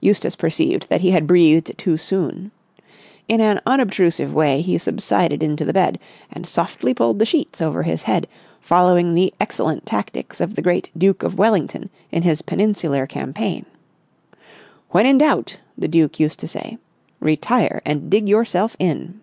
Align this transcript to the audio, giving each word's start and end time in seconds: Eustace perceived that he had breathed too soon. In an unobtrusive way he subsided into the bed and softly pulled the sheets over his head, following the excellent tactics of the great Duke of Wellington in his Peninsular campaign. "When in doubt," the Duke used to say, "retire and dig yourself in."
Eustace 0.00 0.36
perceived 0.36 0.86
that 0.88 1.02
he 1.02 1.10
had 1.10 1.26
breathed 1.26 1.76
too 1.76 1.98
soon. 1.98 2.50
In 3.28 3.42
an 3.42 3.60
unobtrusive 3.66 4.32
way 4.32 4.62
he 4.62 4.78
subsided 4.78 5.42
into 5.42 5.66
the 5.66 5.74
bed 5.74 5.98
and 6.32 6.46
softly 6.46 6.94
pulled 6.94 7.18
the 7.18 7.26
sheets 7.26 7.60
over 7.60 7.82
his 7.82 8.04
head, 8.04 8.26
following 8.58 9.12
the 9.14 9.34
excellent 9.38 9.84
tactics 9.84 10.40
of 10.40 10.54
the 10.54 10.62
great 10.62 10.88
Duke 10.96 11.22
of 11.22 11.36
Wellington 11.36 11.90
in 12.10 12.22
his 12.22 12.40
Peninsular 12.40 13.06
campaign. 13.06 13.66
"When 14.92 15.04
in 15.04 15.18
doubt," 15.18 15.58
the 15.76 15.88
Duke 15.88 16.18
used 16.18 16.40
to 16.40 16.48
say, 16.48 16.78
"retire 17.20 17.82
and 17.84 18.08
dig 18.08 18.30
yourself 18.30 18.76
in." 18.78 19.20